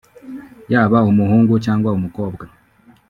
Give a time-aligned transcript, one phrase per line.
[0.73, 2.43] yaba umuhungu cyangwa umukobwa